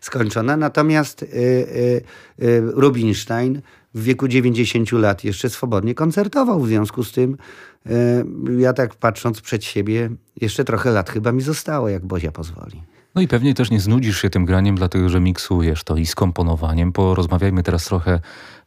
skończona. 0.01 0.57
Natomiast 0.57 1.23
y, 1.23 1.27
y, 1.27 2.03
y, 2.43 2.63
Rubinstein 2.75 3.63
w 3.97 4.03
wieku 4.03 4.29
90 4.29 4.93
lat 4.93 5.25
jeszcze 5.25 5.51
swobodnie 5.51 5.95
koncertował. 5.95 6.61
W 6.61 6.69
związku 6.69 7.05
z 7.05 7.13
tym 7.13 7.37
ja 8.59 8.73
tak 8.73 8.95
patrząc 8.95 9.41
przed 9.41 9.65
siebie, 9.65 10.11
jeszcze 10.41 10.65
trochę 10.65 10.91
lat 10.91 11.11
chyba 11.11 11.33
mi 11.33 11.43
zostało, 11.43 11.89
jak 11.89 12.07
Bozia 12.07 12.33
pozwoli. 12.33 12.83
No 13.17 13.23
i 13.23 13.29
pewnie 13.29 13.55
też 13.55 13.71
nie 13.71 13.81
znudzisz 13.81 14.23
się 14.23 14.31
tym 14.31 14.45
graniem, 14.45 14.77
dlatego 14.77 15.09
że 15.09 15.21
miksujesz 15.21 15.85
to 15.85 15.97
i 15.97 16.07
z 16.07 16.15
komponowaniem. 16.15 16.93
Porozmawiajmy 16.93 17.63
teraz 17.63 17.85
trochę 17.85 18.21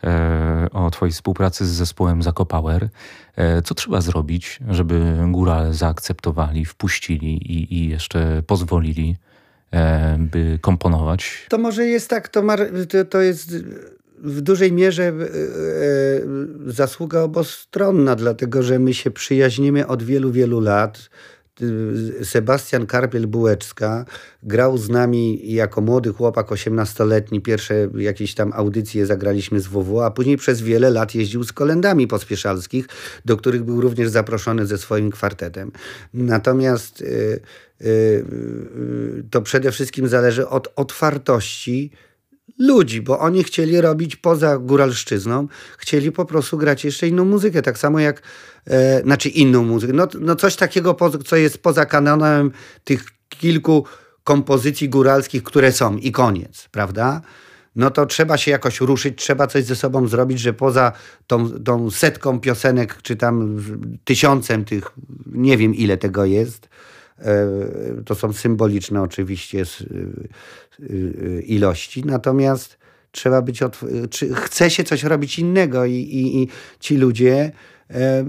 e, 0.04 0.68
o 0.72 0.92
Twojej 0.92 1.14
współpracy 1.14 1.66
z 1.66 1.70
zespołem 1.70 2.24
Zakopower. 2.24 2.90
E, 3.36 3.62
co 3.62 3.76
trzeba 3.76 4.02
zrobić, 4.02 4.60
żeby 4.70 5.18
górale 5.28 5.74
zaakceptowali, 5.74 6.66
wpuścili 6.66 7.52
i, 7.52 7.74
i 7.74 7.90
jeszcze 7.90 8.44
pozwolili, 8.48 9.16
e, 9.74 10.18
by 10.20 10.60
komponować? 10.62 11.46
To 11.50 11.58
może 11.58 11.86
jest 11.86 12.10
tak, 12.10 12.28
to, 12.28 12.44
to, 12.90 13.06
to 13.06 13.22
jest 13.22 13.56
w 14.24 14.42
dużej 14.42 14.72
mierze 14.72 15.04
e, 15.04 15.12
e, 15.12 15.18
zasługa 16.66 17.22
obostronna, 17.22 18.16
dlatego 18.16 18.64
że 18.64 18.80
my 18.80 18.94
się 18.94 19.12
przyjaźnimy 19.12 19.88
od 19.88 20.04
wielu, 20.04 20.32
wielu 20.32 20.60
lat 20.60 21.10
Sebastian 22.24 22.86
Karpiel-Bułeczka 22.86 24.06
grał 24.44 24.78
z 24.78 24.90
nami 24.90 25.54
jako 25.54 25.82
młody 25.82 26.14
chłopak, 26.14 26.48
18-letni. 26.48 27.42
Pierwsze 27.42 27.90
jakieś 27.98 28.34
tam 28.34 28.54
audycje 28.54 29.06
zagraliśmy 29.06 29.60
z 29.60 29.68
WW, 29.68 30.02
a 30.02 30.12
później 30.12 30.38
przez 30.38 30.62
wiele 30.62 30.90
lat 30.90 31.16
jeździł 31.16 31.44
z 31.44 31.54
kolendami 31.54 32.08
pospieszalskich, 32.08 32.86
do 33.26 33.38
których 33.38 33.64
był 33.64 33.82
również 33.82 34.10
zaproszony 34.10 34.66
ze 34.66 34.78
swoim 34.78 35.12
kwartetem. 35.12 35.72
Natomiast 36.14 37.02
y, 37.02 37.42
to 39.30 39.42
przede 39.42 39.72
wszystkim 39.72 40.08
zależy 40.08 40.48
od 40.48 40.74
otwartości 40.76 41.92
ludzi, 42.60 43.02
bo 43.02 43.20
oni 43.20 43.44
chcieli 43.44 43.82
robić 43.82 44.16
poza 44.16 44.58
góralszczyzną, 44.58 45.48
chcieli 45.78 46.12
po 46.12 46.26
prostu 46.26 46.58
grać 46.58 46.86
jeszcze 46.86 47.08
inną 47.08 47.26
muzykę, 47.26 47.62
tak 47.62 47.78
samo 47.78 48.00
jak, 48.00 48.22
e, 48.66 49.02
znaczy 49.02 49.30
inną 49.30 49.64
muzykę, 49.64 49.94
no, 49.94 50.08
no 50.20 50.36
coś 50.36 50.56
takiego, 50.56 50.98
co 51.26 51.36
jest 51.36 51.58
poza 51.58 51.86
kanonem 51.86 52.52
tych 52.84 53.06
kilku 53.30 53.86
kompozycji 54.24 54.90
góralskich, 54.90 55.44
które 55.44 55.72
są 55.72 55.98
i 55.98 56.12
koniec, 56.12 56.68
prawda? 56.72 57.22
No 57.76 57.92
to 57.92 58.06
trzeba 58.06 58.38
się 58.38 58.52
jakoś 58.52 58.82
ruszyć, 58.82 59.18
trzeba 59.18 59.48
coś 59.48 59.66
ze 59.66 59.76
sobą 59.76 60.08
zrobić, 60.08 60.40
że 60.40 60.54
poza 60.54 60.92
tą, 61.28 61.50
tą 61.50 61.92
setką 61.92 62.40
piosenek, 62.40 63.02
czy 63.02 63.16
tam 63.16 63.64
tysiącem 64.04 64.66
tych, 64.66 64.92
nie 65.26 65.58
wiem 65.58 65.76
ile 65.76 65.98
tego 65.98 66.26
jest, 66.26 66.70
to 68.06 68.16
są 68.16 68.34
symboliczne 68.34 69.02
oczywiście 69.02 69.66
Y, 70.84 71.44
ilości, 71.48 72.06
natomiast 72.06 72.78
trzeba 73.12 73.42
być, 73.42 73.60
czy 74.10 74.36
chce 74.36 74.70
się 74.70 74.84
coś 74.84 75.04
robić 75.04 75.40
innego 75.40 75.86
i, 75.86 75.94
i, 75.94 76.44
i 76.44 76.48
ci 76.80 76.98
ludzie 76.98 77.52
e, 77.90 78.26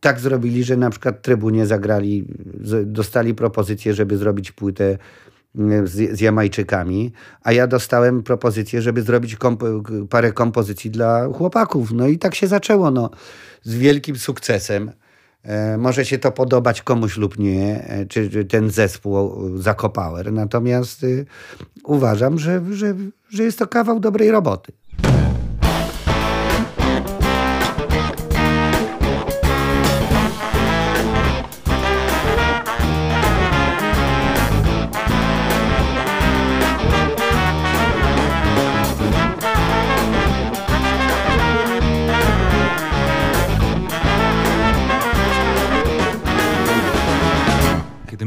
tak 0.00 0.20
zrobili, 0.20 0.64
że 0.64 0.76
na 0.76 0.90
przykład 0.90 1.22
Trybunie 1.22 1.66
zagrali, 1.66 2.24
dostali 2.84 3.34
propozycję, 3.34 3.94
żeby 3.94 4.16
zrobić 4.16 4.52
płytę 4.52 4.98
z, 5.84 6.16
z 6.16 6.20
Jamajczykami, 6.20 7.12
a 7.42 7.52
ja 7.52 7.66
dostałem 7.66 8.22
propozycję, 8.22 8.82
żeby 8.82 9.02
zrobić 9.02 9.36
parę 10.10 10.32
kompozycji 10.32 10.90
dla 10.90 11.28
chłopaków. 11.32 11.92
No 11.92 12.08
i 12.08 12.18
tak 12.18 12.34
się 12.34 12.46
zaczęło, 12.46 12.90
no, 12.90 13.10
z 13.62 13.74
wielkim 13.74 14.16
sukcesem. 14.16 14.90
E, 15.48 15.78
może 15.78 16.04
się 16.04 16.18
to 16.18 16.32
podobać 16.32 16.82
komuś 16.82 17.16
lub 17.16 17.38
nie, 17.38 17.84
e, 17.84 18.06
czy, 18.06 18.44
ten 18.44 18.70
zespół 18.70 19.40
Zakopower. 19.58 20.32
Natomiast 20.32 21.06
uważam, 21.84 22.38
że, 22.38 22.62
że, 22.70 22.94
że 23.30 23.42
jest 23.42 23.58
to 23.58 23.66
kawał 23.66 24.00
dobrej 24.00 24.30
roboty. 24.30 24.72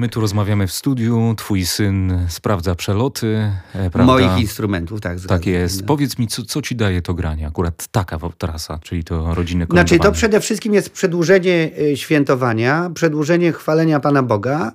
My 0.01 0.09
tu 0.09 0.21
rozmawiamy 0.21 0.67
w 0.67 0.71
studiu, 0.71 1.33
twój 1.37 1.65
syn 1.65 2.25
sprawdza 2.29 2.75
przeloty. 2.75 3.51
E, 3.75 3.89
prawda? 3.89 4.13
Moich 4.13 4.41
instrumentów, 4.41 5.01
tak. 5.01 5.17
Tak 5.27 5.45
jest. 5.45 5.81
No. 5.81 5.87
Powiedz 5.87 6.17
mi, 6.17 6.27
co, 6.27 6.43
co 6.43 6.61
ci 6.61 6.75
daje 6.75 7.01
to 7.01 7.13
granie? 7.13 7.47
Akurat 7.47 7.87
taka 7.87 8.19
trasa, 8.37 8.79
czyli 8.83 9.03
to 9.03 9.35
rodziny 9.35 9.65
Znaczy 9.69 9.99
to 9.99 10.11
przede 10.11 10.39
wszystkim 10.39 10.73
jest 10.73 10.89
przedłużenie 10.89 11.71
e, 11.91 11.97
świętowania, 11.97 12.91
przedłużenie 12.93 13.51
chwalenia 13.51 13.99
Pana 13.99 14.23
Boga, 14.23 14.71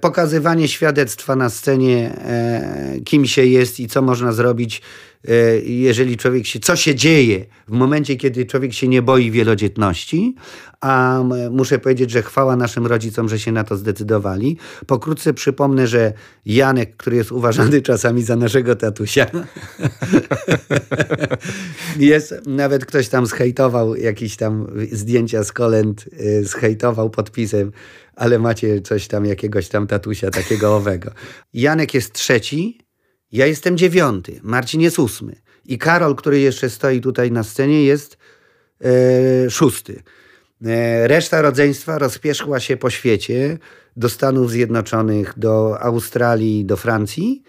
pokazywanie 0.00 0.68
świadectwa 0.68 1.36
na 1.36 1.50
scenie, 1.50 2.14
e, 2.18 3.00
kim 3.04 3.26
się 3.26 3.44
jest 3.44 3.80
i 3.80 3.88
co 3.88 4.02
można 4.02 4.32
zrobić 4.32 4.82
E, 5.28 5.58
jeżeli 5.60 6.16
człowiek 6.16 6.46
się, 6.46 6.60
co 6.60 6.76
się 6.76 6.94
dzieje 6.94 7.44
w 7.68 7.72
momencie, 7.72 8.16
kiedy 8.16 8.46
człowiek 8.46 8.72
się 8.72 8.88
nie 8.88 9.02
boi 9.02 9.30
wielodzietności, 9.30 10.34
a 10.80 11.22
muszę 11.50 11.78
powiedzieć, 11.78 12.10
że 12.10 12.22
chwała 12.22 12.56
naszym 12.56 12.86
rodzicom, 12.86 13.28
że 13.28 13.38
się 13.38 13.52
na 13.52 13.64
to 13.64 13.76
zdecydowali. 13.76 14.56
Pokrótce 14.86 15.34
przypomnę, 15.34 15.86
że 15.86 16.12
Janek, 16.46 16.96
który 16.96 17.16
jest 17.16 17.32
uważany 17.32 17.82
czasami 17.90 18.22
za 18.22 18.36
naszego 18.36 18.76
tatusia, 18.76 19.26
jest, 21.98 22.34
nawet 22.46 22.84
ktoś 22.86 23.08
tam 23.08 23.26
zhejtował 23.26 23.96
jakieś 23.96 24.36
tam 24.36 24.66
zdjęcia 24.92 25.44
z 25.44 25.52
kolęd, 25.52 26.04
e, 26.12 26.42
zhejtował 26.42 27.10
podpisem, 27.10 27.72
ale 28.16 28.38
macie 28.38 28.80
coś 28.80 29.08
tam, 29.08 29.26
jakiegoś 29.26 29.68
tam 29.68 29.86
tatusia 29.86 30.30
takiego 30.30 30.76
owego. 30.76 31.10
Janek 31.52 31.94
jest 31.94 32.12
trzeci, 32.12 32.78
ja 33.32 33.46
jestem 33.46 33.76
dziewiąty, 33.76 34.40
Marcin 34.42 34.80
jest 34.80 34.98
ósmy. 34.98 35.36
I 35.64 35.78
Karol, 35.78 36.14
który 36.14 36.40
jeszcze 36.40 36.70
stoi 36.70 37.00
tutaj 37.00 37.32
na 37.32 37.42
scenie, 37.42 37.84
jest 37.84 38.18
e, 38.84 39.50
szósty. 39.50 40.02
E, 40.64 41.08
reszta 41.08 41.42
rodzeństwa 41.42 41.98
rozpieszła 41.98 42.60
się 42.60 42.76
po 42.76 42.90
świecie, 42.90 43.58
do 43.96 44.08
Stanów 44.08 44.50
Zjednoczonych, 44.50 45.34
do 45.36 45.80
Australii, 45.80 46.64
do 46.64 46.76
Francji. 46.76 47.42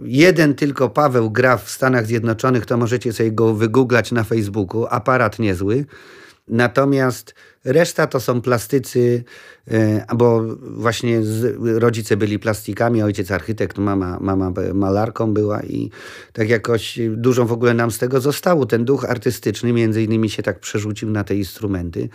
Jeden 0.00 0.54
tylko 0.54 0.88
Paweł 0.88 1.30
gra 1.30 1.56
w 1.56 1.70
Stanach 1.70 2.06
Zjednoczonych, 2.06 2.66
to 2.66 2.76
możecie 2.76 3.12
sobie 3.12 3.32
go 3.32 3.54
wygooglać 3.54 4.12
na 4.12 4.24
Facebooku, 4.24 4.86
aparat 4.90 5.38
niezły. 5.38 5.84
Natomiast 6.48 7.34
reszta 7.64 8.06
to 8.06 8.20
są 8.20 8.40
plastycy, 8.40 9.24
e, 9.70 10.06
bo 10.16 10.42
właśnie 10.60 11.20
rodzice 11.62 12.16
byli 12.16 12.38
plastikami, 12.38 13.02
ojciec 13.02 13.30
architekt, 13.30 13.78
mama, 13.78 14.18
mama 14.20 14.52
malarką 14.74 15.34
była 15.34 15.62
i 15.62 15.90
tak 16.32 16.48
jakoś 16.48 16.98
dużo 17.08 17.44
w 17.44 17.52
ogóle 17.52 17.74
nam 17.74 17.90
z 17.90 17.98
tego 17.98 18.20
zostało. 18.20 18.66
Ten 18.66 18.84
duch 18.84 19.04
artystyczny 19.04 19.72
między 19.72 20.02
innymi 20.02 20.30
się 20.30 20.42
tak 20.42 20.60
przerzucił 20.60 21.10
na 21.10 21.24
te 21.24 21.34
instrumenty. 21.34 22.08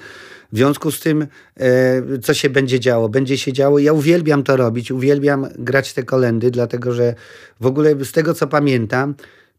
W 0.51 0.57
związku 0.57 0.91
z 0.91 0.99
tym, 0.99 1.27
e, 1.59 2.19
co 2.19 2.33
się 2.33 2.49
będzie 2.49 2.79
działo? 2.79 3.09
Będzie 3.09 3.37
się 3.37 3.53
działo, 3.53 3.79
ja 3.79 3.93
uwielbiam 3.93 4.43
to 4.43 4.57
robić, 4.57 4.91
uwielbiam 4.91 5.47
grać 5.59 5.93
te 5.93 6.03
kolendy, 6.03 6.51
dlatego 6.51 6.93
że 6.93 7.15
w 7.59 7.65
ogóle 7.65 8.05
z 8.05 8.11
tego 8.11 8.33
co 8.33 8.47
pamiętam, 8.47 9.15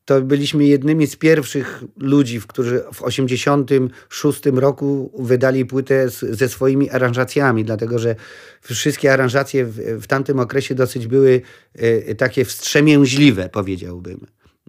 to 0.09 0.21
byliśmy 0.21 0.65
jednymi 0.65 1.07
z 1.07 1.17
pierwszych 1.17 1.85
ludzi, 1.97 2.41
którzy 2.47 2.79
w 2.79 3.03
1986 3.03 4.41
roku 4.47 5.13
wydali 5.19 5.67
płytę 5.67 6.11
z, 6.11 6.21
ze 6.21 6.49
swoimi 6.49 6.91
aranżacjami, 6.91 7.65
dlatego 7.65 7.99
że 7.99 8.17
wszystkie 8.63 9.13
aranżacje 9.13 9.65
w, 9.65 9.77
w 10.03 10.07
tamtym 10.07 10.41
okresie 10.41 10.75
dosyć 10.75 11.07
były 11.07 11.41
e, 11.75 12.15
takie 12.15 12.45
wstrzemięźliwe, 12.45 13.49
powiedziałbym. 13.49 14.27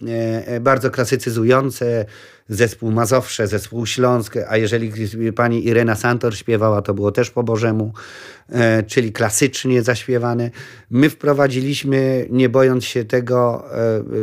E, 0.08 0.60
bardzo 0.60 0.92
klasycyzujące, 0.92 2.06
zespół 2.50 2.92
Mazowsze, 2.92 3.48
zespół 3.48 3.86
Śląsk, 3.86 4.34
a 4.48 4.58
jeżeli 4.58 4.92
pani 5.36 5.68
Irena 5.68 5.96
Santor 5.96 6.38
śpiewała, 6.38 6.82
to 6.82 6.94
było 6.94 7.12
też 7.12 7.32
po 7.32 7.44
Bożemu, 7.44 7.94
e, 8.50 8.84
czyli 8.84 9.12
klasycznie 9.12 9.84
zaśpiewane. 9.84 10.52
My 10.90 11.10
wprowadziliśmy, 11.10 12.28
nie 12.30 12.50
bojąc 12.50 12.86
się 12.86 13.06
tego, 13.06 13.66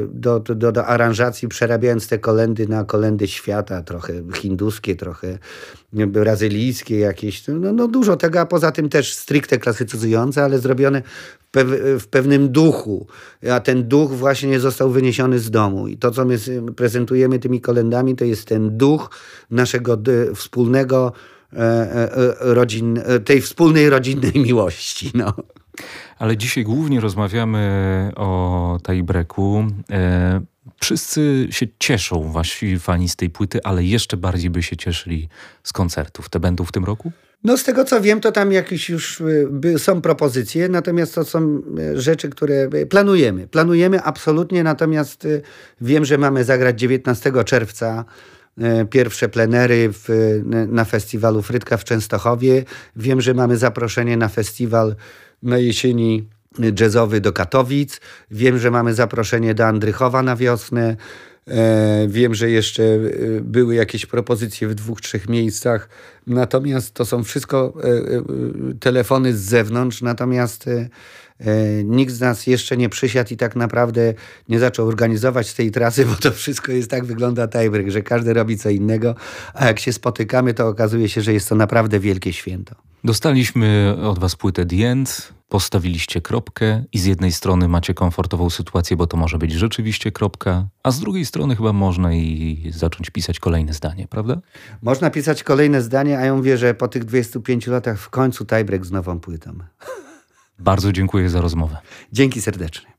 do, 0.08 0.40
do, 0.40 0.72
do 0.72 0.86
aranżacji, 0.86 1.48
przerabiając 1.48 2.08
te 2.08 2.18
kolendy 2.18 2.68
na 2.68 2.84
kolendy 2.84 3.28
świata, 3.28 3.82
trochę 3.82 4.12
hinduskie, 4.34 4.96
trochę 4.96 5.38
brazylijskie 5.92 6.98
jakieś, 6.98 7.48
no, 7.48 7.72
no 7.72 7.88
dużo 7.88 8.16
tego, 8.16 8.40
a 8.40 8.46
poza 8.46 8.72
tym 8.72 8.88
też 8.88 9.14
stricte 9.14 9.58
klasycyzujące, 9.58 10.44
ale 10.44 10.58
zrobione 10.58 11.02
w 12.00 12.06
pewnym 12.10 12.48
duchu, 12.48 13.06
a 13.50 13.60
ten 13.60 13.88
duch 13.88 14.12
właśnie 14.12 14.60
został 14.60 14.90
wyniesiony 14.90 15.38
z 15.38 15.50
domu. 15.50 15.88
I 15.88 15.96
to, 15.96 16.10
co 16.10 16.24
my 16.24 16.36
prezentujemy 16.76 17.38
tymi 17.38 17.60
kolendami, 17.60 18.15
to 18.16 18.24
jest 18.24 18.48
ten 18.48 18.76
duch 18.76 19.10
naszego 19.50 19.98
wspólnego 20.34 21.12
e, 21.52 21.56
e, 21.56 22.16
e, 22.16 22.34
rodzin, 22.40 23.00
tej 23.24 23.40
wspólnej 23.40 23.90
rodzinnej 23.90 24.32
miłości. 24.34 25.10
No. 25.14 25.34
Ale 26.18 26.36
dzisiaj 26.36 26.64
głównie 26.64 27.00
rozmawiamy 27.00 28.12
o 28.16 28.78
Tajbreku. 28.82 29.64
Wszyscy 30.80 31.48
się 31.50 31.66
cieszą, 31.78 32.32
wasi 32.32 32.78
fani 32.78 33.08
z 33.08 33.16
tej 33.16 33.30
płyty, 33.30 33.60
ale 33.64 33.84
jeszcze 33.84 34.16
bardziej 34.16 34.50
by 34.50 34.62
się 34.62 34.76
cieszyli 34.76 35.28
z 35.62 35.72
koncertów. 35.72 36.28
Te 36.28 36.40
będą 36.40 36.64
w 36.64 36.72
tym 36.72 36.84
roku? 36.84 37.12
No 37.46 37.56
z 37.56 37.64
tego 37.64 37.84
co 37.84 38.00
wiem, 38.00 38.20
to 38.20 38.32
tam 38.32 38.52
jakieś 38.52 38.88
już 38.88 39.20
y, 39.64 39.78
są 39.78 40.00
propozycje, 40.00 40.68
natomiast 40.68 41.14
to 41.14 41.24
są 41.24 41.62
y, 41.78 42.00
rzeczy, 42.00 42.28
które 42.28 42.68
y, 42.74 42.86
planujemy. 42.86 43.46
Planujemy 43.48 44.02
absolutnie, 44.02 44.62
natomiast 44.62 45.28
wiem, 45.80 46.04
że 46.04 46.18
mamy 46.18 46.44
zagrać 46.44 46.80
19 46.80 47.32
czerwca 47.44 48.04
pierwsze 48.90 49.28
plenery 49.28 49.88
w, 49.92 50.08
na 50.68 50.84
festiwalu 50.84 51.42
Frytka 51.42 51.76
w 51.76 51.84
Częstochowie. 51.84 52.64
Wiem, 52.96 53.20
że 53.20 53.34
mamy 53.34 53.56
zaproszenie 53.56 54.16
na 54.16 54.28
festiwal 54.28 54.96
na 55.42 55.58
jesieni 55.58 56.28
jazzowy 56.80 57.20
do 57.20 57.32
Katowic. 57.32 58.00
Wiem, 58.30 58.58
że 58.58 58.70
mamy 58.70 58.94
zaproszenie 58.94 59.54
do 59.54 59.66
Andrychowa 59.66 60.22
na 60.22 60.36
wiosnę. 60.36 60.96
E, 61.50 62.06
wiem, 62.08 62.34
że 62.34 62.50
jeszcze 62.50 62.82
e, 62.82 62.98
były 63.40 63.74
jakieś 63.74 64.06
propozycje 64.06 64.68
w 64.68 64.74
dwóch, 64.74 65.00
trzech 65.00 65.28
miejscach. 65.28 65.88
Natomiast 66.26 66.94
to 66.94 67.04
są 67.04 67.24
wszystko 67.24 67.74
e, 67.84 68.78
telefony 68.80 69.36
z 69.36 69.40
zewnątrz. 69.40 70.02
Natomiast 70.02 70.64
nikt 71.84 72.12
z 72.12 72.20
nas 72.20 72.46
jeszcze 72.46 72.76
nie 72.76 72.88
przysiadł 72.88 73.34
i 73.34 73.36
tak 73.36 73.56
naprawdę 73.56 74.14
nie 74.48 74.58
zaczął 74.58 74.88
organizować 74.88 75.54
tej 75.54 75.70
trasy, 75.70 76.04
bo 76.10 76.14
to 76.14 76.32
wszystko 76.32 76.72
jest 76.72 76.90
tak 76.90 77.04
wygląda 77.04 77.48
tiebreak, 77.48 77.90
że 77.90 78.02
każdy 78.02 78.34
robi 78.34 78.58
co 78.58 78.70
innego. 78.70 79.14
A 79.54 79.66
jak 79.66 79.80
się 79.80 79.92
spotykamy, 79.92 80.54
to 80.54 80.68
okazuje 80.68 81.08
się, 81.08 81.22
że 81.22 81.32
jest 81.32 81.48
to 81.48 81.54
naprawdę 81.54 82.00
wielkie 82.00 82.32
święto. 82.32 82.74
Dostaliśmy 83.04 83.96
od 84.02 84.18
Was 84.18 84.36
płytę 84.36 84.66
The 84.66 84.76
End, 84.76 85.34
postawiliście 85.48 86.20
kropkę 86.20 86.84
i 86.92 86.98
z 86.98 87.04
jednej 87.04 87.32
strony 87.32 87.68
macie 87.68 87.94
komfortową 87.94 88.50
sytuację, 88.50 88.96
bo 88.96 89.06
to 89.06 89.16
może 89.16 89.38
być 89.38 89.52
rzeczywiście 89.52 90.12
kropka, 90.12 90.68
a 90.82 90.90
z 90.90 91.00
drugiej 91.00 91.26
strony 91.26 91.56
chyba 91.56 91.72
można 91.72 92.14
i 92.14 92.70
zacząć 92.74 93.10
pisać 93.10 93.38
kolejne 93.38 93.72
zdanie, 93.72 94.08
prawda? 94.08 94.40
Można 94.82 95.10
pisać 95.10 95.42
kolejne 95.42 95.82
zdanie, 95.82 96.18
a 96.18 96.24
ja 96.24 96.34
mówię, 96.34 96.58
że 96.58 96.74
po 96.74 96.88
tych 96.88 97.04
25 97.04 97.66
latach 97.66 98.00
w 98.00 98.10
końcu 98.10 98.46
tiebreak 98.46 98.86
z 98.86 98.90
nową 98.90 99.20
płytą. 99.20 99.58
Bardzo 100.58 100.92
dziękuję 100.92 101.30
za 101.30 101.40
rozmowę. 101.40 101.76
Dzięki 102.12 102.42
serdecznie. 102.42 102.96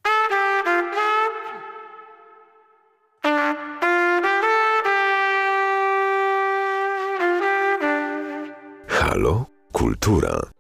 Halo? 8.88 9.57
Kultura. 9.78 10.57